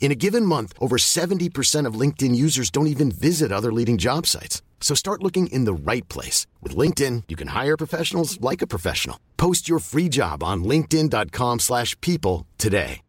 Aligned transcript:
In 0.00 0.10
a 0.10 0.14
given 0.14 0.46
month, 0.46 0.72
over 0.80 0.96
70% 0.96 1.84
of 1.84 2.00
LinkedIn 2.00 2.34
users 2.34 2.70
don't 2.70 2.86
even 2.86 3.10
visit 3.10 3.52
other 3.52 3.70
leading 3.70 3.98
job 3.98 4.26
sites. 4.26 4.62
So 4.80 4.94
start 4.94 5.22
looking 5.22 5.48
in 5.48 5.66
the 5.66 5.74
right 5.74 6.08
place. 6.08 6.46
With 6.62 6.74
LinkedIn, 6.74 7.24
you 7.28 7.36
can 7.36 7.48
hire 7.48 7.76
professionals 7.76 8.40
like 8.40 8.62
a 8.62 8.66
professional. 8.66 9.18
Post 9.36 9.68
your 9.68 9.80
free 9.80 10.08
job 10.08 10.42
on 10.42 10.64
linkedin.com 10.64 11.58
slash 11.58 11.94
people 12.00 12.46
today. 12.56 13.02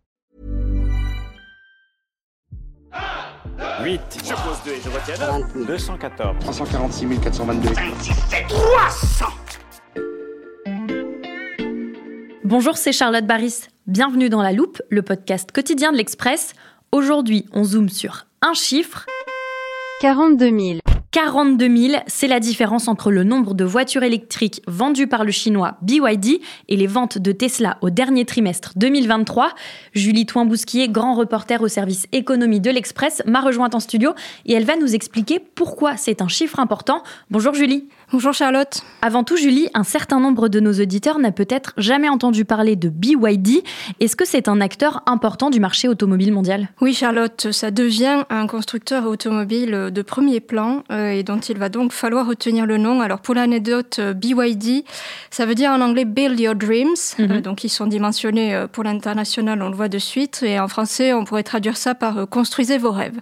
8. 3.82 4.02
Je 4.26 4.34
pose 4.34 4.58
2 4.66 4.72
et 4.72 4.82
je 4.82 4.90
retiens 4.90 5.16
214. 5.66 6.36
346 6.40 7.20
422. 7.20 7.70
Bonjour, 12.44 12.78
c'est 12.78 12.92
Charlotte 12.92 13.26
Baris. 13.26 13.68
Bienvenue 13.86 14.30
dans 14.30 14.42
La 14.42 14.52
Loupe, 14.52 14.82
le 14.90 15.02
podcast 15.02 15.52
quotidien 15.52 15.92
de 15.92 15.98
l'Express. 15.98 16.54
Aujourd'hui, 16.92 17.46
on 17.54 17.64
zoome 17.64 17.90
sur 17.90 18.26
un 18.42 18.54
chiffre 18.54 19.06
42 20.02 20.46
000. 20.60 20.80
42 21.12 21.78
000, 21.78 22.04
c'est 22.08 22.28
la 22.28 22.40
différence 22.40 22.88
entre 22.88 23.12
le 23.12 23.24
nombre 23.24 23.54
de 23.54 23.64
voitures 23.64 24.02
électriques 24.02 24.64
vendues 24.66 25.06
par 25.06 25.24
le 25.24 25.32
chinois 25.32 25.78
BYD 25.84 26.42
et 26.68 26.76
les 26.76 26.88
ventes 26.88 27.20
de 27.20 27.32
Tesla 27.32 27.78
au 27.82 27.92
dernier 27.92 28.26
trimestre 28.26 28.74
2023. 28.76 29.54
Julie 29.94 30.26
Toin-Bousquier, 30.26 30.90
grand 30.90 31.14
reporter 31.14 31.62
au 31.62 31.68
service 31.68 32.08
économie 32.12 32.60
de 32.60 32.72
l'Express, 32.72 33.22
m'a 33.28 33.42
rejointe 33.42 33.76
en 33.76 33.80
studio 33.80 34.14
et 34.48 34.54
elle 34.54 34.66
va 34.66 34.76
nous 34.76 34.96
expliquer 34.96 35.40
pourquoi 35.40 35.96
c'est 35.96 36.24
un 36.24 36.28
chiffre 36.28 36.60
important. 36.60 37.04
Bonjour 37.30 37.54
Julie. 37.54 37.88
Bonjour 38.12 38.34
Charlotte. 38.34 38.82
Avant 39.04 39.24
tout, 39.24 39.38
Julie, 39.38 39.70
un 39.76 39.84
certain 39.84 40.20
nombre 40.20 40.50
de 40.50 40.60
nos 40.60 40.74
auditeurs 40.74 41.20
n'a 41.20 41.32
peut-être 41.32 41.74
jamais 41.78 42.10
entendu 42.10 42.44
parler 42.44 42.76
de 42.76 42.90
BYD. 42.90 43.62
Est-ce 44.00 44.16
que 44.16 44.26
c'est 44.26 44.48
un 44.48 44.62
acteur 44.62 45.04
important 45.06 45.52
du 45.52 45.60
marché 45.60 45.88
automobile 45.88 46.34
mondial? 46.34 46.70
Oui 46.82 46.96
Charlotte, 46.96 47.52
ça 47.52 47.70
devient 47.70 48.24
un 48.32 48.48
constructeur 48.48 49.06
automobile 49.06 49.92
de 49.94 50.02
premier 50.02 50.40
plan 50.40 50.84
euh, 50.92 51.12
et 51.12 51.22
dont 51.22 51.38
il 51.38 51.60
va 51.60 51.70
donc 51.70 51.92
falloir 51.94 52.26
retenir 52.26 52.66
le 52.66 52.80
nom. 52.80 53.02
Alors 53.02 53.20
pour 53.20 53.36
l'anecdote, 53.36 53.98
euh, 54.00 54.14
BYD, 54.14 54.86
ça 55.30 55.46
veut 55.46 55.54
dire 55.54 55.70
en 55.70 55.80
anglais 55.80 56.06
Build 56.06 56.40
Your 56.40 56.56
Dreams. 56.56 56.96
Mhm. 57.20 57.32
Euh, 57.32 57.42
donc 57.42 57.64
ils 57.64 57.70
sont 57.70 57.86
dimensionnés 57.86 58.66
pour 58.72 58.84
l'international, 58.86 59.62
on 59.62 59.70
le 59.70 59.76
voit 59.76 59.88
de 59.88 60.00
suite. 60.00 60.42
Et 60.42 60.60
en 60.60 60.68
français, 60.68 61.14
on 61.14 61.26
pourrait 61.26 61.44
traduire 61.44 61.78
ça 61.78 61.94
par 61.94 62.28
Construisez 62.28 62.80
vos 62.80 62.92
rêves. 62.92 63.20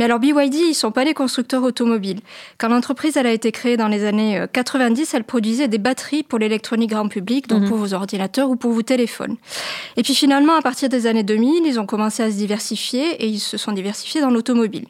Mais 0.00 0.06
alors 0.06 0.18
BYD, 0.18 0.54
ils 0.54 0.72
sont 0.74 0.92
pas 0.92 1.04
des 1.04 1.12
constructeurs 1.12 1.62
automobiles. 1.62 2.20
Quand 2.56 2.68
l'entreprise 2.68 3.18
elle 3.18 3.26
a 3.26 3.32
été 3.32 3.52
créée 3.52 3.76
dans 3.76 3.86
les 3.86 4.06
années 4.06 4.38
euh, 4.40 4.46
90, 4.50 5.12
elle 5.12 5.24
produisait 5.24 5.68
des 5.68 5.76
batteries 5.76 6.22
pour 6.22 6.38
l'électronique 6.38 6.88
grand 6.88 7.06
public, 7.06 7.48
donc 7.48 7.64
Mhm. 7.64 7.68
pour 7.68 7.76
vos 7.76 7.92
ordinateurs 7.92 8.48
ou 8.48 8.56
pour 8.56 8.72
vos 8.72 8.80
téléphones. 8.80 9.36
Et 9.98 10.02
puis 10.02 10.14
finalement, 10.14 10.54
à 10.54 10.62
partir 10.62 10.88
des 10.88 11.06
années 11.06 11.22
2000, 11.22 11.66
ils 11.66 11.78
ont 11.78 11.84
commencé 11.84 12.22
à 12.22 12.30
se 12.30 12.36
diversifier 12.36 13.22
et 13.22 13.26
ils 13.26 13.40
se 13.40 13.58
sont 13.58 13.72
diversifiés 13.72 14.22
dans 14.22 14.30
l'automobile. 14.30 14.86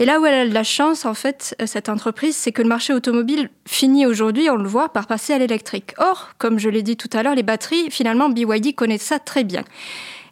Et 0.00 0.04
là 0.04 0.18
où 0.18 0.26
elle 0.26 0.34
a 0.34 0.48
de 0.48 0.52
la 0.52 0.64
chance, 0.64 1.04
en 1.04 1.14
fait, 1.14 1.54
euh, 1.62 1.66
cette 1.66 1.88
entreprise, 1.88 2.34
c'est 2.34 2.50
que 2.50 2.60
le 2.62 2.68
marché 2.68 2.92
automobile 2.92 3.50
finit 3.68 4.04
aujourd'hui, 4.04 4.50
on 4.50 4.56
le 4.56 4.66
voit, 4.68 4.88
par 4.88 5.06
passer 5.06 5.32
à 5.32 5.38
l'électrique. 5.38 5.92
Or, 5.98 6.30
comme 6.38 6.58
je 6.58 6.68
l'ai 6.68 6.82
dit 6.82 6.96
tout 6.96 7.10
à 7.12 7.22
l'heure, 7.22 7.36
les 7.36 7.44
batteries, 7.44 7.88
finalement, 7.92 8.28
BYD 8.30 8.74
connaît 8.74 8.98
ça 8.98 9.20
très 9.20 9.44
bien. 9.44 9.62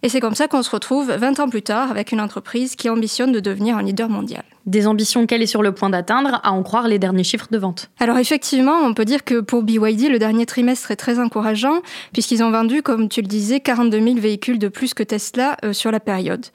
Et 0.03 0.09
c'est 0.09 0.21
comme 0.21 0.35
ça 0.35 0.49
qu'on 0.49 0.63
se 0.63 0.71
retrouve 0.71 1.13
20 1.13 1.41
ans 1.41 1.49
plus 1.49 1.63
tard 1.63 1.91
avec 1.91 2.13
une 2.13 2.21
entreprise 2.21 2.75
qui 2.75 2.89
ambitionne 2.89 3.33
de 3.33 3.41
devenir 3.41 3.77
un 3.77 3.83
leader 3.83 4.09
mondial. 4.09 4.45
Des 4.67 4.87
ambitions 4.87 5.27
qu'elle 5.27 5.43
est 5.43 5.47
sur 5.47 5.63
le 5.63 5.73
point 5.73 5.91
d'atteindre, 5.91 6.41
à 6.43 6.53
en 6.53 6.63
croire 6.63 6.89
les 6.89 6.99
derniers 6.99 7.25
chiffres 7.25 7.49
de 7.51 7.59
vente. 7.59 7.91
Alors 7.99 8.19
effectivement, 8.19 8.79
on 8.83 8.95
peut 8.95 9.05
dire 9.05 9.25
que 9.25 9.41
pour 9.41 9.63
BYD, 9.63 10.09
le 10.09 10.19
dernier 10.19 10.47
trimestre 10.47 10.91
est 10.91 10.97
très 10.97 11.19
encourageant, 11.19 11.81
puisqu'ils 12.13 12.43
ont 12.43 12.51
vendu, 12.51 12.83
comme 12.83 13.09
tu 13.09 13.23
le 13.23 13.27
disais, 13.27 13.61
42 13.61 14.01
000 14.01 14.17
véhicules 14.17 14.59
de 14.59 14.69
plus 14.69 14.95
que 14.95 15.03
Tesla 15.03 15.57
euh, 15.65 15.73
sur 15.73 15.91
la 15.91 16.01
période. 16.01 16.47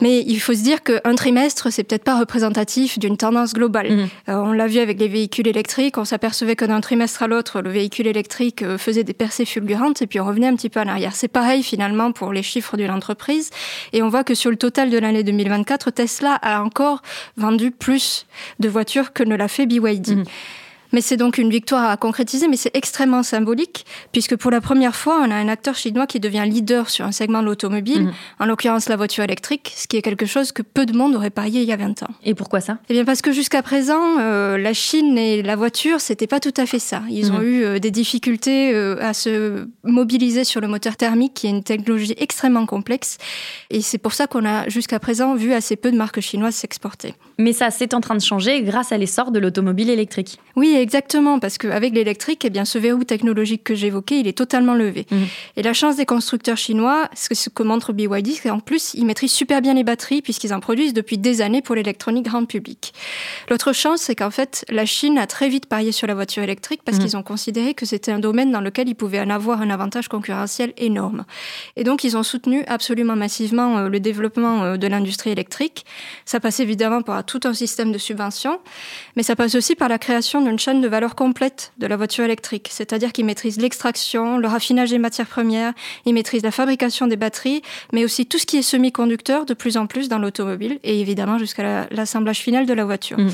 Mais 0.00 0.20
il 0.26 0.40
faut 0.40 0.54
se 0.54 0.62
dire 0.62 0.82
qu'un 0.82 1.14
trimestre, 1.14 1.72
c'est 1.72 1.84
peut-être 1.84 2.04
pas 2.04 2.18
représentatif 2.18 2.98
d'une 2.98 3.16
tendance 3.16 3.54
globale. 3.54 3.90
Mhm. 3.90 4.08
Euh, 4.28 4.34
on 4.36 4.52
l'a 4.52 4.66
vu 4.66 4.78
avec 4.78 4.98
les 4.98 5.08
véhicules 5.08 5.48
électriques, 5.48 5.98
on 5.98 6.04
s'apercevait 6.04 6.56
que 6.56 6.64
d'un 6.64 6.80
trimestre 6.80 7.22
à 7.22 7.26
l'autre, 7.28 7.60
le 7.60 7.70
véhicule 7.70 8.06
électrique 8.06 8.62
euh, 8.62 8.78
faisait 8.78 9.04
des 9.04 9.14
percées 9.14 9.44
fulgurantes 9.44 10.02
et 10.02 10.06
puis 10.06 10.20
on 10.20 10.26
revenait 10.26 10.48
un 10.48 10.56
petit 10.56 10.68
peu 10.68 10.80
en 10.80 10.88
arrière. 10.88 11.14
C'est 11.14 11.28
pareil 11.28 11.62
finalement 11.62 12.12
pour 12.12 12.32
les 12.32 12.42
chiffres 12.42 12.76
de 12.76 12.84
l'entreprise. 12.84 13.50
Et 13.92 14.02
on 14.02 14.08
voit 14.08 14.24
que 14.24 14.34
sur 14.34 14.50
le 14.50 14.56
total 14.56 14.90
de 14.90 14.98
l'année 14.98 15.22
2024, 15.22 15.90
Tesla 15.90 16.34
a 16.34 16.62
encore 16.62 17.02
vendu 17.36 17.70
plus 17.70 18.26
de 18.60 18.68
voitures 18.68 19.12
que 19.12 19.22
ne 19.22 19.36
l'a 19.36 19.48
fait 19.48 19.66
BYD. 19.66 20.08
Mhm. 20.16 20.24
Mais 20.92 21.00
c'est 21.00 21.16
donc 21.16 21.38
une 21.38 21.50
victoire 21.50 21.88
à 21.90 21.96
concrétiser, 21.96 22.48
mais 22.48 22.56
c'est 22.56 22.74
extrêmement 22.74 23.22
symbolique, 23.22 23.86
puisque 24.12 24.36
pour 24.36 24.50
la 24.50 24.60
première 24.60 24.94
fois, 24.96 25.20
on 25.22 25.30
a 25.30 25.34
un 25.34 25.48
acteur 25.48 25.74
chinois 25.74 26.06
qui 26.06 26.20
devient 26.20 26.44
leader 26.46 26.88
sur 26.90 27.04
un 27.04 27.12
segment 27.12 27.40
de 27.42 27.46
l'automobile, 27.46 28.04
Mhm. 28.04 28.12
en 28.40 28.46
l'occurrence 28.46 28.88
la 28.88 28.96
voiture 28.96 29.24
électrique, 29.24 29.72
ce 29.76 29.86
qui 29.88 29.96
est 29.96 30.02
quelque 30.02 30.26
chose 30.26 30.52
que 30.52 30.62
peu 30.62 30.86
de 30.86 30.96
monde 30.96 31.14
aurait 31.14 31.30
parié 31.30 31.62
il 31.62 31.68
y 31.68 31.72
a 31.72 31.76
20 31.76 32.02
ans. 32.02 32.10
Et 32.24 32.34
pourquoi 32.34 32.60
ça? 32.60 32.78
Eh 32.88 32.92
bien 32.94 33.04
parce 33.04 33.22
que 33.22 33.32
jusqu'à 33.32 33.62
présent, 33.62 34.18
euh, 34.20 34.56
la 34.58 34.72
Chine 34.74 35.18
et 35.18 35.42
la 35.42 35.56
voiture, 35.56 36.00
c'était 36.00 36.26
pas 36.26 36.40
tout 36.40 36.54
à 36.56 36.66
fait 36.66 36.78
ça. 36.78 37.02
Ils 37.10 37.32
ont 37.32 37.38
Mhm. 37.38 37.44
eu 37.46 37.64
euh, 37.64 37.78
des 37.78 37.90
difficultés 37.90 38.72
euh, 38.74 38.96
à 39.00 39.12
se 39.14 39.66
mobiliser 39.84 40.44
sur 40.44 40.60
le 40.60 40.68
moteur 40.68 40.96
thermique, 40.96 41.34
qui 41.34 41.46
est 41.46 41.50
une 41.50 41.62
technologie 41.62 42.14
extrêmement 42.18 42.66
complexe. 42.66 43.18
Et 43.70 43.80
c'est 43.80 43.98
pour 43.98 44.12
ça 44.14 44.26
qu'on 44.26 44.44
a 44.44 44.68
jusqu'à 44.68 44.98
présent 44.98 45.34
vu 45.34 45.52
assez 45.52 45.76
peu 45.76 45.90
de 45.90 45.96
marques 45.96 46.20
chinoises 46.20 46.54
s'exporter. 46.54 47.14
Mais 47.38 47.52
ça, 47.52 47.70
c'est 47.70 47.94
en 47.94 48.00
train 48.00 48.14
de 48.14 48.20
changer 48.22 48.62
grâce 48.62 48.92
à 48.92 48.98
l'essor 48.98 49.30
de 49.30 49.38
l'automobile 49.38 49.90
électrique. 49.90 50.38
Oui, 50.56 50.74
exactement, 50.86 51.38
parce 51.38 51.58
qu'avec 51.58 51.92
l'électrique, 51.94 52.42
eh 52.44 52.50
bien, 52.50 52.64
ce 52.64 52.78
verrou 52.78 53.02
technologique 53.04 53.64
que 53.64 53.74
j'évoquais, 53.74 54.20
il 54.20 54.26
est 54.28 54.36
totalement 54.38 54.74
levé. 54.74 55.06
Mhm. 55.10 55.26
Et 55.56 55.62
la 55.62 55.72
chance 55.80 55.96
des 55.96 56.06
constructeurs 56.06 56.56
chinois, 56.56 57.08
ce 57.14 57.48
que- 57.50 57.62
montre 57.66 57.92
BYD, 57.92 58.28
c'est 58.40 58.48
qu'en 58.50 58.60
plus, 58.60 58.94
ils 58.94 59.04
maîtrisent 59.04 59.32
super 59.42 59.60
bien 59.60 59.74
les 59.74 59.82
batteries, 59.82 60.22
puisqu'ils 60.22 60.54
en 60.54 60.60
produisent 60.60 60.94
depuis 60.94 61.18
des 61.18 61.40
années 61.42 61.62
pour 61.62 61.74
l'électronique 61.74 62.26
grand 62.26 62.44
public. 62.44 62.92
L'autre 63.50 63.72
chance, 63.72 64.00
c'est 64.02 64.14
qu'en 64.14 64.30
fait, 64.30 64.64
la 64.68 64.86
Chine 64.86 65.18
a 65.18 65.26
très 65.26 65.48
vite 65.48 65.66
parié 65.66 65.90
sur 65.90 66.06
la 66.06 66.14
voiture 66.14 66.42
électrique, 66.44 66.82
parce 66.84 66.98
Mhm. 66.98 67.04
qu'ils 67.04 67.16
ont 67.16 67.22
considéré 67.24 67.74
que 67.74 67.84
c'était 67.86 68.12
un 68.12 68.20
domaine 68.20 68.52
dans 68.52 68.60
lequel 68.60 68.88
ils 68.88 68.94
pouvaient 68.94 69.20
en 69.20 69.30
avoir 69.30 69.60
un 69.62 69.70
avantage 69.70 70.06
concurrentiel 70.08 70.72
énorme. 70.76 71.24
Et 71.76 71.82
donc, 71.82 72.04
ils 72.04 72.16
ont 72.16 72.22
soutenu 72.22 72.62
absolument 72.68 73.16
massivement 73.16 73.78
euh, 73.78 73.88
le 73.88 73.98
développement 73.98 74.62
euh, 74.62 74.76
de 74.76 74.86
l'industrie 74.86 75.30
électrique. 75.30 75.84
Ça 76.24 76.38
passe 76.38 76.60
évidemment 76.60 77.02
par 77.02 77.24
tout 77.24 77.40
un 77.44 77.54
système 77.54 77.90
de 77.90 77.98
subventions, 77.98 78.60
mais 79.16 79.22
ça 79.24 79.34
passe 79.34 79.54
aussi 79.56 79.74
par 79.74 79.88
la 79.88 79.98
création 79.98 80.40
d'une 80.42 80.58
chaîne 80.66 80.80
de 80.80 80.88
valeur 80.88 81.14
complète 81.14 81.72
de 81.78 81.86
la 81.86 81.96
voiture 81.96 82.24
électrique. 82.24 82.68
C'est-à-dire 82.72 83.12
qu'ils 83.12 83.24
maîtrisent 83.24 83.60
l'extraction, 83.60 84.36
le 84.36 84.48
raffinage 84.48 84.90
des 84.90 84.98
matières 84.98 85.28
premières, 85.28 85.72
ils 86.06 86.12
maîtrisent 86.12 86.42
la 86.42 86.50
fabrication 86.50 87.06
des 87.06 87.14
batteries, 87.16 87.62
mais 87.92 88.04
aussi 88.04 88.26
tout 88.26 88.38
ce 88.38 88.46
qui 88.46 88.56
est 88.56 88.62
semi-conducteur 88.62 89.46
de 89.46 89.54
plus 89.54 89.76
en 89.76 89.86
plus 89.86 90.08
dans 90.08 90.18
l'automobile 90.18 90.80
et 90.82 91.00
évidemment 91.00 91.38
jusqu'à 91.38 91.62
la- 91.62 91.86
l'assemblage 91.92 92.38
final 92.38 92.66
de 92.66 92.72
la 92.72 92.84
voiture. 92.84 93.16
Mhm. 93.18 93.30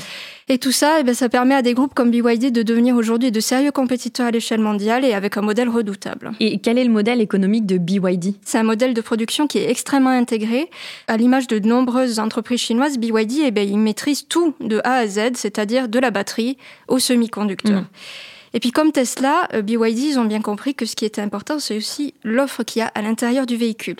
Et 0.49 0.57
tout 0.59 0.73
ça, 0.73 0.97
eh 0.99 1.03
ben, 1.03 1.15
ça 1.15 1.29
permet 1.29 1.55
à 1.55 1.61
des 1.61 1.73
groupes 1.73 1.93
comme 1.93 2.11
BYD 2.11 2.51
de 2.51 2.63
devenir 2.63 2.95
aujourd'hui 2.97 3.31
de 3.31 3.39
sérieux 3.39 3.71
compétiteurs 3.71 4.27
à 4.27 4.31
l'échelle 4.31 4.59
mondiale 4.59 5.05
et 5.05 5.13
avec 5.13 5.37
un 5.37 5.41
modèle 5.41 5.69
redoutable. 5.69 6.33
Et 6.41 6.59
quel 6.59 6.77
est 6.77 6.83
le 6.83 6.89
modèle 6.91 7.21
économique 7.21 7.65
de 7.65 7.77
BYD 7.77 8.35
C'est 8.43 8.57
un 8.57 8.63
modèle 8.63 8.93
de 8.93 8.99
production 9.01 9.47
qui 9.47 9.57
est 9.59 9.69
extrêmement 9.71 10.09
intégré. 10.09 10.69
À 11.07 11.15
l'image 11.15 11.47
de 11.47 11.59
nombreuses 11.59 12.19
entreprises 12.19 12.59
chinoises, 12.59 12.97
BYD, 12.99 13.39
eh 13.45 13.51
ben, 13.51 13.67
ils 13.67 13.79
maîtrisent 13.79 14.27
tout 14.27 14.53
de 14.59 14.81
A 14.83 14.95
à 14.95 15.07
Z, 15.07 15.19
c'est-à-dire 15.35 15.87
de 15.87 15.97
la 15.97 16.11
batterie 16.11 16.57
au 16.89 16.99
Mhm. 17.75 17.85
Et 18.53 18.59
puis 18.59 18.71
comme 18.71 18.91
Tesla, 18.91 19.47
euh, 19.53 19.61
BYD, 19.61 19.99
ils 19.99 20.19
ont 20.19 20.25
bien 20.25 20.41
compris 20.41 20.75
que 20.75 20.85
ce 20.85 20.95
qui 20.95 21.05
était 21.05 21.21
important, 21.21 21.59
c'est 21.59 21.75
aussi 21.75 22.13
l'offre 22.23 22.63
qu'il 22.63 22.81
y 22.81 22.83
a 22.83 22.87
à 22.87 23.01
l'intérieur 23.01 23.45
du 23.45 23.57
véhicule. 23.57 23.97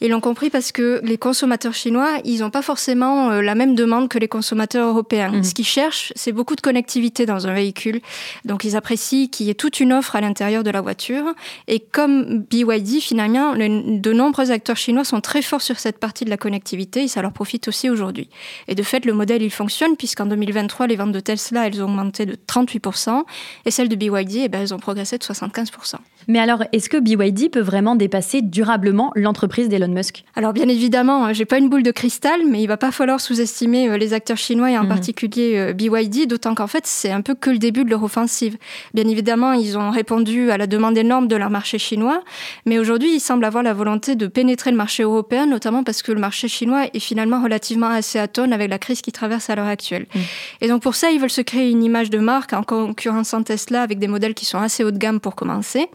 Ils 0.00 0.10
l'ont 0.10 0.20
compris 0.20 0.50
parce 0.50 0.72
que 0.72 1.00
les 1.02 1.18
consommateurs 1.18 1.74
chinois, 1.74 2.18
ils 2.24 2.40
n'ont 2.40 2.50
pas 2.50 2.62
forcément 2.62 3.30
euh, 3.30 3.42
la 3.42 3.54
même 3.54 3.74
demande 3.74 4.08
que 4.08 4.18
les 4.18 4.28
consommateurs 4.28 4.88
européens. 4.88 5.30
Mhm. 5.30 5.44
Ce 5.44 5.54
qu'ils 5.54 5.66
cherchent, 5.66 6.12
c'est 6.16 6.32
beaucoup 6.32 6.56
de 6.56 6.60
connectivité 6.60 7.26
dans 7.26 7.46
un 7.46 7.54
véhicule. 7.54 8.00
Donc 8.44 8.64
ils 8.64 8.76
apprécient 8.76 9.28
qu'il 9.28 9.46
y 9.46 9.50
ait 9.50 9.54
toute 9.54 9.80
une 9.80 9.92
offre 9.92 10.16
à 10.16 10.20
l'intérieur 10.20 10.62
de 10.62 10.70
la 10.70 10.80
voiture. 10.80 11.24
Et 11.68 11.80
comme 11.80 12.40
BYD, 12.50 13.00
finalement, 13.00 13.54
de 13.54 14.12
nombreux 14.12 14.50
acteurs 14.50 14.76
chinois 14.76 15.04
sont 15.04 15.20
très 15.20 15.42
forts 15.42 15.62
sur 15.62 15.78
cette 15.78 15.98
partie 15.98 16.24
de 16.24 16.30
la 16.30 16.36
connectivité 16.36 17.04
et 17.04 17.08
ça 17.08 17.22
leur 17.22 17.32
profite 17.32 17.68
aussi 17.68 17.90
aujourd'hui. 17.90 18.28
Et 18.68 18.74
de 18.74 18.82
fait, 18.82 19.04
le 19.04 19.12
modèle, 19.12 19.42
il 19.42 19.50
fonctionne 19.50 19.96
puisqu'en 19.96 20.26
2023, 20.26 20.86
les 20.86 20.96
ventes 20.96 21.12
de 21.12 21.20
Tesla, 21.20 21.66
elles 21.66 21.80
ont 21.82 21.84
augmenté 21.84 22.26
de 22.26 22.34
38% 22.34 23.22
et 23.64 23.70
celles 23.70 23.88
de 23.88 23.96
BYD, 23.96 24.36
eh 24.36 24.48
ben, 24.48 24.62
elles 24.62 24.74
ont 24.74 24.78
progressé 24.78 25.18
de 25.18 25.24
75%. 25.24 25.96
Mais 26.28 26.38
alors, 26.38 26.62
est-ce 26.72 26.88
que 26.88 26.96
BYD 26.96 27.50
peut 27.50 27.60
vraiment 27.60 27.96
dépasser 27.96 28.42
durablement 28.42 29.12
l'entreprise 29.14 29.68
d'Elon 29.68 29.88
Musk? 29.88 30.24
Alors 30.34 30.52
bien 30.52 30.68
évidemment, 30.68 31.26
hein, 31.26 31.32
j'ai 31.32 31.44
pas 31.44 31.58
une 31.58 31.68
boule 31.68 31.82
de 31.82 31.90
cristal, 31.90 32.40
mais 32.48 32.62
il 32.62 32.66
va 32.66 32.76
pas 32.76 32.90
falloir 32.90 33.20
sous-estimer 33.20 33.88
euh, 33.88 33.96
les 33.96 34.12
acteurs 34.12 34.36
chinois 34.36 34.70
et 34.70 34.78
en 34.78 34.82
mhm. 34.82 34.88
particulier 34.88 35.56
euh, 35.56 35.72
BYD, 35.72 36.26
d'autant 36.26 36.54
qu'en 36.54 36.66
fait 36.66 36.86
c'est 36.86 37.10
un 37.10 37.20
peu 37.20 37.34
que 37.34 37.50
le 37.50 37.58
début 37.58 37.84
de 37.84 37.90
leur 37.90 38.02
offensive. 38.02 38.56
Bien 38.94 39.06
évidemment, 39.06 39.52
ils 39.52 39.76
ont 39.78 39.90
répondu 39.90 40.50
à 40.50 40.58
la 40.58 40.66
demande 40.66 40.96
énorme 40.96 41.28
de 41.28 41.36
leur 41.36 41.50
marché 41.50 41.78
chinois, 41.78 42.22
mais 42.66 42.78
aujourd'hui 42.78 43.14
ils 43.14 43.20
semblent 43.20 43.44
avoir 43.44 43.62
la 43.62 43.72
volonté 43.72 44.16
de 44.16 44.26
pénétrer 44.26 44.70
le 44.70 44.76
marché 44.76 45.02
européen, 45.02 45.46
notamment 45.46 45.84
parce 45.84 46.02
que 46.02 46.12
le 46.12 46.20
marché 46.20 46.48
chinois 46.48 46.86
est 46.92 47.00
finalement 47.00 47.42
relativement 47.42 47.88
assez 47.88 48.18
atone 48.18 48.52
avec 48.52 48.70
la 48.70 48.78
crise 48.78 49.02
qui 49.02 49.12
traverse 49.12 49.50
à 49.50 49.56
l'heure 49.56 49.66
actuelle. 49.66 50.06
Mhm. 50.14 50.22
Et 50.62 50.68
donc 50.68 50.82
pour 50.82 50.94
ça, 50.94 51.10
ils 51.10 51.20
veulent 51.20 51.30
se 51.30 51.42
créer 51.42 51.70
une 51.70 51.82
image 51.82 52.10
de 52.10 52.18
marque 52.18 52.52
en 52.52 52.62
concurrençant 52.62 53.42
Tesla 53.42 53.82
avec 53.82 53.98
des 53.98 54.08
modèles 54.08 54.34
qui 54.34 54.44
sont 54.44 54.58
assez 54.58 54.84
haut 54.84 54.90
de 54.90 54.98
gamme 54.98 55.20
pour 55.20 55.34
commencer 55.34 55.88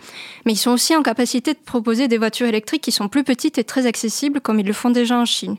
mais 0.46 0.54
ils 0.54 0.58
sont 0.58 0.72
aussi 0.72 0.96
en 0.96 1.04
capacité 1.04 1.54
de 1.54 1.60
proposer 1.60 2.08
des 2.08 2.18
voitures 2.18 2.48
électriques 2.48 2.82
qui 2.82 2.92
sont 2.92 3.08
plus 3.08 3.24
petites 3.24 3.58
et 3.58 3.64
très 3.64 3.86
accessibles 3.86 4.42
comme 4.42 4.60
ils 4.60 4.66
le 4.66 4.74
font 4.74 4.90
déjà 4.90 5.18
en 5.18 5.26
Chine. 5.26 5.58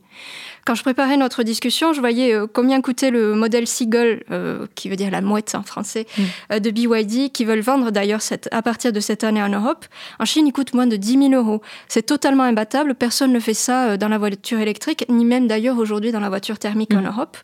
Quand 0.65 0.75
je 0.75 0.83
préparais 0.83 1.17
notre 1.17 1.43
discussion, 1.43 1.93
je 1.93 2.01
voyais 2.01 2.35
euh, 2.35 2.47
combien 2.53 2.81
coûtait 2.81 3.11
le 3.11 3.35
modèle 3.35 3.67
Seagull, 3.67 4.25
euh, 4.31 4.67
qui 4.75 4.89
veut 4.89 4.97
dire 4.97 5.11
la 5.11 5.21
mouette 5.21 5.55
en 5.55 5.63
français, 5.63 6.07
mm. 6.17 6.23
euh, 6.53 6.59
de 6.59 6.71
BYD, 6.71 7.33
qui 7.33 7.45
veulent 7.45 7.61
vendre 7.61 7.91
d'ailleurs 7.91 8.21
à 8.51 8.63
partir 8.63 8.93
de 8.93 9.01
cette 9.01 9.25
année 9.25 9.43
en 9.43 9.49
Europe. 9.49 9.87
En 10.19 10.25
Chine, 10.25 10.47
il 10.47 10.53
coûte 10.53 10.75
moins 10.75 10.87
de 10.87 10.97
10 10.97 11.31
000 11.31 11.33
euros. 11.33 11.63
C'est 11.89 12.03
totalement 12.03 12.45
imbattable. 12.45 12.95
Personne 12.95 13.33
ne 13.33 13.41
fait 13.41 13.55
ça 13.55 13.97
dans 13.97 14.09
la 14.09 14.19
voiture 14.19 14.61
électrique, 14.61 15.05
ni 15.09 15.25
même 15.25 15.47
d'ailleurs 15.47 15.79
aujourd'hui 15.79 16.13
dans 16.13 16.21
la 16.21 16.29
voiture 16.29 16.59
thermique 16.59 16.93
en 16.95 17.03
mm. 17.03 17.07
Europe. 17.07 17.37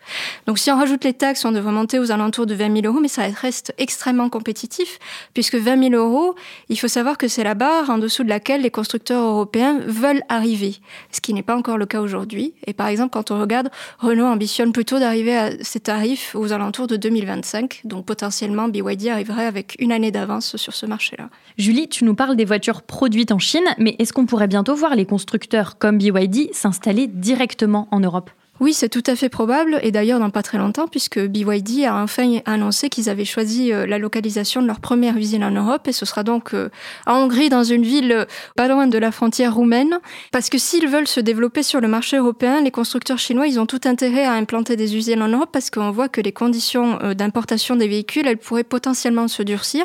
Donc 0.47 0.59
si 0.59 0.71
on 0.71 0.77
rajoute 0.77 1.05
les 1.05 1.15
taxes, 1.15 1.45
on 1.45 1.53
devrait 1.53 1.73
monter 1.73 1.99
aux 1.99 2.11
alentours 2.11 2.47
de 2.47 2.55
20 2.55 2.83
000 2.83 2.87
euros, 2.87 3.01
mais 3.01 3.09
ça 3.09 3.23
reste 3.23 3.75
extrêmement 3.79 4.29
compétitif, 4.29 4.99
puisque 5.33 5.57
20 5.57 5.91
000 5.91 5.95
euros, 5.95 6.35
il 6.69 6.79
faut 6.79 6.89
savoir 6.89 7.19
que 7.19 7.29
c'est 7.29 7.45
la 7.45 7.55
barre 7.55 7.91
en 7.91 7.99
dessous 7.99 8.25
de 8.25 8.29
laquelle 8.29 8.63
les 8.63 8.71
constructeurs 8.71 9.23
européens 9.23 9.79
veulent 9.87 10.23
arriver, 10.29 10.77
ce 11.13 11.21
qui 11.21 11.33
n'est 11.33 11.43
pas 11.43 11.57
encore 11.57 11.79
le 11.79 11.87
cas 11.87 12.01
aujourd'hui. 12.01 12.55
Et 12.67 12.73
par 12.73 12.89
exemple, 12.89 13.06
quand 13.09 13.31
on 13.31 13.41
regarde, 13.41 13.71
Renault 13.99 14.27
ambitionne 14.27 14.73
plutôt 14.73 14.99
d'arriver 14.99 15.37
à 15.37 15.51
ces 15.63 15.81
tarifs 15.81 16.35
aux 16.35 16.53
alentours 16.53 16.87
de 16.87 16.97
2025. 16.97 17.81
Donc 17.85 18.07
potentiellement, 18.07 18.69
BYD 18.69 19.09
arriverait 19.09 19.47
avec 19.47 19.77
une 19.79 19.93
année 19.93 20.11
d'avance 20.11 20.57
sur 20.57 20.75
ce 20.75 20.87
marché-là. 20.87 21.29
Julie, 21.59 21.89
tu 21.89 22.05
nous 22.05 22.15
parles 22.15 22.37
des 22.37 22.45
voitures 22.45 22.83
produites 22.83 23.33
en 23.33 23.39
Chine, 23.39 23.65
mais 23.79 23.97
est-ce 23.99 24.13
qu'on 24.13 24.27
pourrait 24.27 24.49
bientôt 24.49 24.75
voir 24.75 24.95
les 24.95 25.07
constructeurs 25.07 25.79
comme 25.79 25.99
BYD 25.99 26.53
s'installer 26.53 27.07
directement 27.07 27.89
en 27.91 28.01
Europe? 28.01 28.31
Oui, 28.59 28.73
c'est 28.73 28.89
tout 28.89 29.03
à 29.07 29.17
fait 29.17 29.29
probable, 29.29 29.79
et 29.83 29.91
d'ailleurs 29.91 30.19
dans 30.19 30.31
pas 30.31 30.43
très 30.43 30.57
longtemps, 30.59 30.89
puisque 30.89 31.19
BYD 31.21 31.85
a 31.85 32.03
enfin 32.03 32.39
annoncé 32.47 32.89
qu'ils 32.89 33.11
avaient 33.11 33.27
choisi 33.27 33.73
euh, 33.73 33.87
la 33.87 33.99
localisation 33.99 34.63
de 34.63 34.67
leur 34.67 34.81
première 34.81 35.17
usine 35.17 35.45
en 35.45 35.51
Europe, 35.51 35.87
et 35.89 35.93
ce 35.93 36.07
sera 36.07 36.23
donc 36.23 36.55
euh, 36.55 36.71
en 37.07 37.17
Hongrie, 37.17 37.51
dans 37.51 37.65
une 37.65 37.83
ville 37.83 38.13
euh, 38.13 38.25
pas 38.57 38.69
loin 38.69 38.87
de 38.87 38.97
la 38.97 39.13
frontière 39.13 39.55
roumaine, 39.55 39.99
parce 40.33 40.49
que 40.49 40.57
s'ils 40.57 40.89
veulent 40.89 41.07
se 41.07 41.21
développer 41.21 41.63
sur 41.63 41.81
le 41.81 41.89
marché 41.89 42.17
européen, 42.17 42.63
les 42.63 42.71
constructeurs 42.71 43.19
chinois, 43.19 43.47
ils 43.47 43.61
ont 43.61 43.67
tout 43.67 43.81
intérêt 43.85 44.25
à 44.25 44.33
implanter 44.33 44.77
des 44.77 44.97
usines 44.97 45.23
en 45.23 45.29
Europe, 45.29 45.51
parce 45.53 45.71
qu'on 45.71 45.91
voit 45.91 46.09
que 46.09 46.23
les 46.23 46.33
conditions 46.33 46.99
d'importation 47.15 47.77
des 47.77 47.89
véhicules, 47.89 48.27
elles 48.27 48.39
pourraient 48.39 48.65
potentiellement 48.65 49.29
se 49.29 49.43
durcir. 49.43 49.85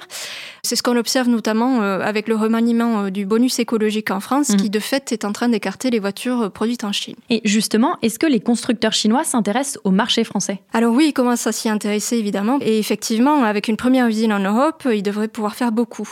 C'est 0.64 0.76
ce 0.76 0.84
qu'on 0.84 0.98
observe 0.98 1.28
notamment 1.28 1.82
avec 1.82 2.28
le 2.28 2.36
remaniement 2.36 3.10
du 3.10 3.26
bonus 3.26 3.60
écologique 3.60 4.12
en 4.12 4.20
France, 4.20 4.50
mmh. 4.50 4.58
qui 4.58 4.70
de 4.70 4.80
fait 4.80 5.12
est 5.12 5.26
en 5.26 5.32
train 5.32 5.50
d'écarter 5.50 5.90
les 5.90 6.00
voitures 6.00 6.52
produites 6.52 6.84
en 6.84 6.92
Chine. 6.92 7.16
Et 7.30 7.42
justement, 7.44 7.98
est-ce 8.02 8.20
que 8.20 8.28
les 8.28 8.40
constructeurs 8.40 8.61
chinois 8.92 9.24
s'intéressent 9.24 9.80
au 9.84 9.92
marché 9.92 10.24
français 10.24 10.62
Alors 10.74 10.94
oui, 10.94 11.08
ils 11.10 11.14
commencent 11.14 11.48
à 11.48 11.52
s'y 11.52 11.70
intéresser 11.70 12.18
évidemment. 12.18 12.58
Et 12.62 12.80
effectivement, 12.80 13.44
avec 13.44 13.68
une 13.68 13.78
première 13.78 14.08
usine 14.08 14.34
en 14.34 14.40
Europe, 14.40 14.88
ils 14.92 15.04
devraient 15.04 15.28
pouvoir 15.28 15.56
faire 15.56 15.72
beaucoup. 15.72 16.08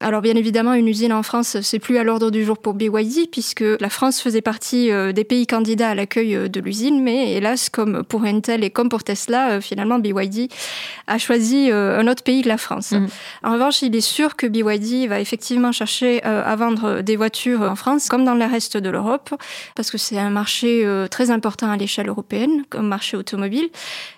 Alors 0.00 0.20
bien 0.20 0.34
évidemment, 0.34 0.74
une 0.74 0.88
usine 0.88 1.12
en 1.12 1.22
France, 1.22 1.60
c'est 1.60 1.78
plus 1.78 1.98
à 1.98 2.04
l'ordre 2.04 2.30
du 2.30 2.44
jour 2.44 2.58
pour 2.58 2.74
BYD, 2.74 3.30
puisque 3.30 3.64
la 3.80 3.88
France 3.88 4.20
faisait 4.20 4.40
partie 4.40 4.90
euh, 4.90 5.12
des 5.12 5.24
pays 5.24 5.46
candidats 5.46 5.90
à 5.90 5.94
l'accueil 5.94 6.34
euh, 6.34 6.48
de 6.48 6.60
l'usine. 6.60 7.02
Mais 7.02 7.32
hélas, 7.32 7.68
comme 7.68 8.04
pour 8.04 8.24
Intel 8.24 8.64
et 8.64 8.70
comme 8.70 8.88
pour 8.88 9.02
Tesla, 9.02 9.50
euh, 9.50 9.60
finalement, 9.60 9.98
BYD 9.98 10.50
a 11.06 11.18
choisi 11.18 11.70
un 11.72 12.06
autre 12.06 12.22
pays 12.22 12.42
que 12.42 12.48
la 12.48 12.56
France. 12.56 12.92
Mhm. 12.92 13.08
En 13.42 13.52
revanche, 13.52 13.82
il 13.82 13.94
est 13.96 14.00
sûr 14.00 14.36
que 14.36 14.46
BYD 14.46 15.08
va 15.08 15.20
effectivement 15.20 15.72
chercher 15.72 16.22
à 16.22 16.54
vendre 16.54 17.00
des 17.00 17.16
voitures 17.16 17.62
en 17.62 17.74
France, 17.74 18.08
comme 18.08 18.24
dans 18.24 18.34
le 18.34 18.44
reste 18.44 18.76
de 18.76 18.90
l'Europe, 18.90 19.34
parce 19.74 19.90
que 19.90 19.98
c'est 19.98 20.18
un 20.18 20.30
marché 20.30 20.86
très 21.10 21.30
important 21.30 21.68
à 21.68 21.76
l'échelle 21.76 21.89
européenne 21.98 22.64
comme 22.68 22.86
marché 22.86 23.16
automobile. 23.16 23.68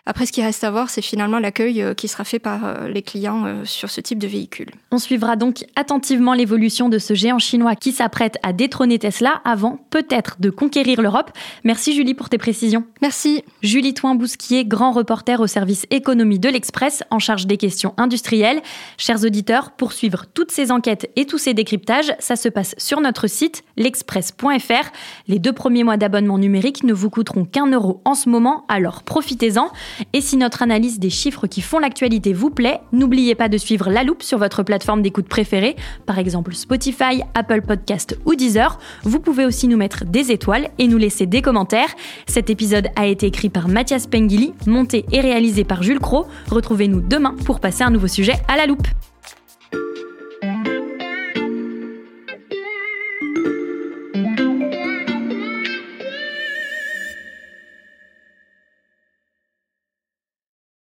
Après, 0.05 0.27
ce 0.27 0.33
qui 0.33 0.43
reste 0.43 0.65
à 0.65 0.71
voir, 0.71 0.91
c'est 0.91 1.03
finalement 1.03 1.39
l'accueil 1.39 1.83
euh, 1.83 1.95
qui 1.95 2.09
sera 2.09 2.25
fait 2.25 2.39
par 2.39 2.65
euh, 2.65 2.89
les 2.89 3.03
clients 3.03 3.45
euh, 3.47 3.65
sur 3.65 3.91
ce 3.91 4.01
type 4.01 4.19
de 4.19 4.27
véhicule. 4.27 4.71
On 4.91 4.99
suivra 4.99 5.37
donc 5.37 5.65
attentivement 5.77 6.35
l'évolution 6.35 6.89
de 6.89 6.99
ce 6.99 7.15
géant 7.15 7.39
chinois 7.39 7.77
qui 7.77 7.93
s'apprête 7.93 8.37
à 8.43 8.53
détrôner 8.53 8.99
Tesla 8.99 9.41
avant 9.45 9.79
peut-être 9.91 10.37
de 10.41 10.51
conquérir 10.51 11.01
l'Europe. 11.01 11.31
Merci 11.65 11.95
Julie 11.95 12.15
pour 12.15 12.29
tes 12.29 12.39
précisions. 12.39 12.85
Merci. 13.01 13.45
Julie 13.63 13.95
Toin-Bousquier, 13.95 14.65
grand 14.65 14.93
reporter 14.93 15.41
au 15.41 15.47
service 15.47 15.87
économie 15.91 16.39
de 16.39 16.49
l'Express 16.49 17.03
en 17.11 17.19
charge 17.19 17.47
des 17.47 17.57
questions 17.57 17.95
industrielles. 17.97 18.61
Chers 18.99 19.25
auditeurs, 19.25 19.71
pour 19.71 19.93
suivre 19.93 20.27
toutes 20.35 20.51
ces 20.51 20.73
enquêtes 20.73 21.11
et 21.17 21.27
tous 21.27 21.39
ces 21.39 21.55
décryptages, 21.55 22.13
ça 22.19 22.37
se 22.37 22.49
passe 22.49 22.75
sur 22.77 23.01
notre 23.01 23.29
site 23.29 23.63
l'express.fr. 23.77 24.91
Les 25.29 25.39
deux 25.39 25.53
premiers 25.53 25.85
mois 25.85 25.97
d'abonnement 25.97 26.39
numérique 26.39 26.83
ne 26.85 26.93
vous 26.93 27.11
coûteront 27.11 27.45
qu'un 27.45 27.62
en 28.05 28.15
ce 28.15 28.29
moment, 28.29 28.65
alors 28.69 29.03
profitez-en. 29.03 29.71
Et 30.13 30.21
si 30.21 30.37
notre 30.37 30.63
analyse 30.63 30.99
des 30.99 31.11
chiffres 31.11 31.47
qui 31.47 31.61
font 31.61 31.79
l'actualité 31.79 32.33
vous 32.33 32.51
plaît, 32.51 32.81
n'oubliez 32.93 33.35
pas 33.35 33.49
de 33.49 33.59
suivre 33.59 33.91
La 33.91 34.05
Loupe 34.05 34.23
sur 34.23 34.39
votre 34.39 34.63
plateforme 34.63 35.03
d'écoute 35.03 35.29
préférée, 35.29 35.77
par 36.07 36.19
exemple 36.19 36.55
Spotify, 36.55 37.23
Apple 37.35 37.63
Podcast 37.63 38.19
ou 38.25 38.35
Deezer. 38.35 38.79
Vous 39.03 39.21
pouvez 39.21 39.45
aussi 39.45 39.69
nous 39.69 39.77
mettre 39.77 40.05
des 40.05 40.33
étoiles 40.33 40.69
et 40.79 40.89
nous 40.89 40.99
laisser 40.99 41.27
des 41.27 41.43
commentaires. 41.43 41.95
Cet 42.27 42.51
épisode 42.51 42.89
a 42.97 43.07
été 43.07 43.27
écrit 43.27 43.49
par 43.49 43.69
Mathias 43.69 44.07
Pengili, 44.07 44.53
monté 44.67 45.05
et 45.13 45.21
réalisé 45.21 45.65
par 45.65 45.83
Jules 45.83 46.01
Cro. 46.01 46.27
Retrouvez-nous 46.51 47.01
demain 47.01 47.35
pour 47.45 47.61
passer 47.61 47.85
un 47.85 47.91
nouveau 47.91 48.09
sujet 48.09 48.35
à 48.49 48.57
La 48.57 48.67
Loupe. 48.67 48.89